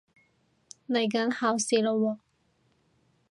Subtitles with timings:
[0.87, 2.17] 嚟緊考試喇喎